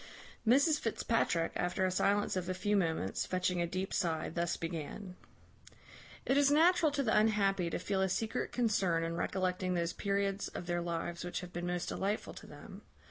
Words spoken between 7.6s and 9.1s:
to feel a secret concern